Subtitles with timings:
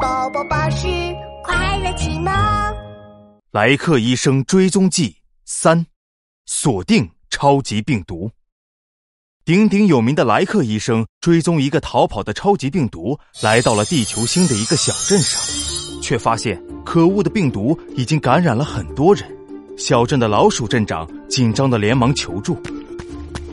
[0.00, 0.86] 宝宝巴士
[1.42, 2.32] 快乐启蒙。
[3.50, 5.84] 莱克医生追踪记三：
[6.46, 8.30] 锁定超级病毒。
[9.44, 19.28] 鼎鼎有名的莱克医生追踪一个逃跑的超级病毒，来到了地球星的一个小镇上，却发现可恶的病毒已经感染了很多人。
[19.76, 22.56] 小镇的老鼠镇长紧张的连忙求助：“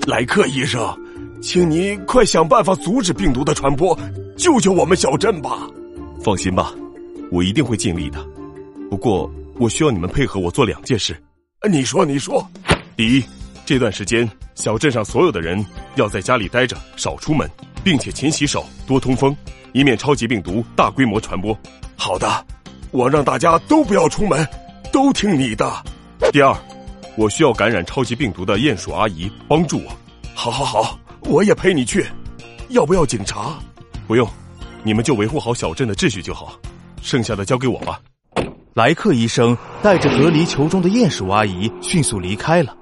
[0.06, 0.82] 莱克医生，
[1.42, 3.98] 请您快想办法阻止病毒的传播，
[4.38, 5.68] 救救我们小镇吧！”
[6.22, 6.74] 放心吧，
[7.32, 8.24] 我一定会尽力的。
[8.90, 11.20] 不过，我需要你们配合我做两件事。
[11.70, 12.46] 你说，你说。
[12.96, 13.24] 第一。
[13.66, 17.48] 这段时间，小镇上所有的人要在家里待着，少出门，
[17.84, 19.36] 并且勤洗手，多通风，
[19.74, 21.56] 以免超级病毒大规模传播。
[21.96, 22.28] 好的，
[22.90, 24.44] 我让大家都不要出门，
[24.92, 25.72] 都听你的。
[26.32, 26.52] 第二，
[27.16, 29.92] 我需要感染超级病毒的鼹鼠阿姨帮助我。
[30.34, 32.04] 好，好，好，我也陪你去。
[32.70, 33.60] 要不要警察？
[34.08, 34.28] 不用，
[34.84, 36.58] 你们就维护好小镇的秩序就好，
[37.02, 38.00] 剩下的交给我吧。
[38.74, 42.76] 莱克医生带着隔离球中的鼹鼠阿姨迅速离开了。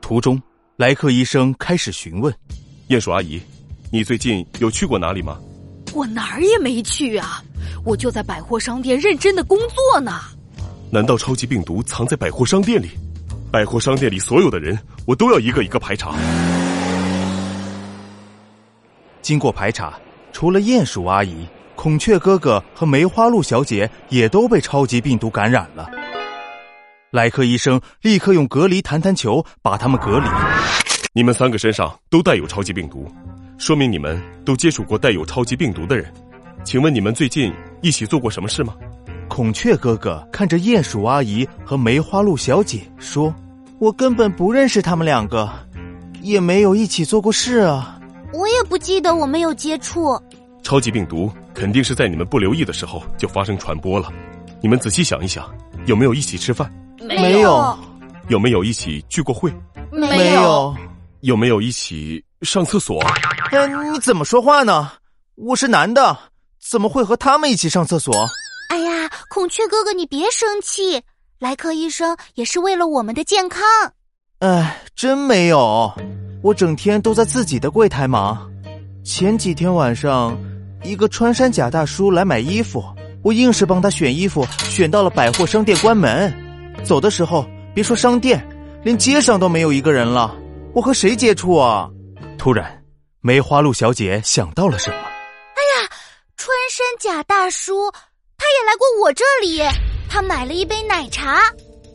[0.00, 0.40] 途中，
[0.76, 2.34] 莱克医生开始询问
[2.88, 3.38] ：“鼹鼠阿姨，
[3.90, 5.38] 你最近有去过哪里吗
[5.92, 7.44] ？”“我哪儿也没去啊，
[7.84, 10.20] 我就在百货商店认真的工作呢。
[10.90, 12.88] ”“难道超级病毒藏在百货商店里？
[13.50, 16.14] 百货商店里所有的人，我都要一个一个排查。”
[19.20, 19.98] 经过排查，
[20.32, 25.88] 除了鼹鼠阿姨、孔雀哥哥和梅花鹿小姐也都被超级病毒感染了。
[27.10, 30.26] 莱克医生立刻用隔离弹弹球把他们隔离。
[31.12, 33.06] 你们三个身上都带有超级病毒，
[33.58, 36.12] 说明你们都接触过带有超级病毒的人。
[36.64, 37.52] 请问你们最近
[37.82, 38.74] 一起做过什么事吗？
[39.28, 43.34] 孔雀哥哥看着鼹鼠阿姨和梅花鹿小姐说
[43.78, 45.50] ：“我根本不认识他们两个，
[46.20, 47.98] 也没有一起做过事啊。”
[48.64, 50.20] 不记得我没有接触。
[50.62, 54.08] 超级病毒肯定是在你们不留意的时候就发生传播了。
[54.60, 55.52] 你们仔细想一想，
[55.86, 56.72] 有没有一起吃饭？
[57.00, 57.76] 没有，
[58.28, 59.52] 有没有一起聚过会？
[59.90, 60.74] 没有，
[61.22, 63.02] 有没有一起上厕所？
[63.50, 64.92] 嗯，你怎么说话呢？
[65.34, 66.16] 我是男的，
[66.60, 68.14] 怎么会和他们一起上厕所？
[68.68, 71.02] 哎呀，孔雀哥哥，你别生气，
[71.40, 73.64] 莱克医生也是为了我们的健康。
[74.38, 75.92] 哎，真没有，
[76.42, 78.48] 我整天都在自己的柜台忙。
[79.04, 80.38] 前几天晚上，
[80.84, 82.84] 一个穿山甲大叔来买衣服，
[83.22, 86.32] 我硬是帮他选衣服，选到了百货商店关门。
[86.84, 88.46] 走的时候，别说商店，
[88.84, 90.36] 连街上都没有一个人了。
[90.72, 91.90] 我和谁接触啊？
[92.38, 92.82] 突然，
[93.20, 94.96] 梅花鹿小姐想到了什么。
[94.96, 95.90] 哎呀，
[96.36, 97.90] 穿山甲大叔，
[98.38, 99.60] 他也来过我这里，
[100.08, 101.40] 他买了一杯奶茶。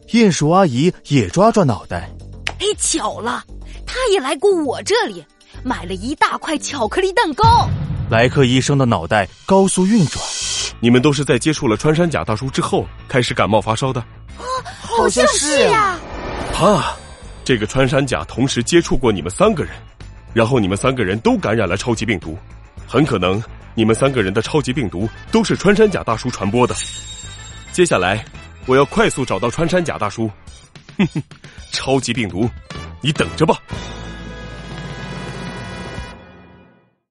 [0.09, 2.09] 鼹鼠阿姨也抓抓脑袋。
[2.59, 3.43] 哎，巧了，
[3.85, 5.25] 他也来过我这里，
[5.63, 7.69] 买了一大块巧克力蛋糕。
[8.09, 10.23] 莱克医生的脑袋高速运转。
[10.79, 13.99] 你们都是在接触了穿山甲大叔之后开始感冒发烧的。
[13.99, 14.45] 啊
[14.81, 15.97] 好像是呀，
[16.59, 16.97] 啊，
[17.43, 19.73] 这个穿山甲同时接触过你们三个人，
[20.33, 22.37] 然后你们三个人都感染了超级病毒，
[22.87, 23.41] 很可能
[23.75, 26.75] 你们三个人的超级病毒都是穿山甲大叔传播的。
[27.71, 28.23] 接下来，
[28.65, 30.29] 我要快速找到穿山甲大叔，
[30.97, 31.21] 哼哼，
[31.71, 32.49] 超级病毒，
[33.01, 33.59] 你等着吧。